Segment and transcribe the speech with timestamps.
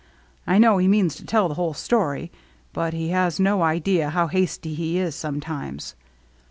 [0.47, 2.31] I know he means to tell the whole story,
[2.73, 5.93] but he has no idea how hasty he is sometimes.